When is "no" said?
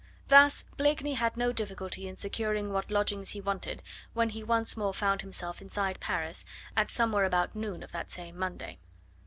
1.37-1.51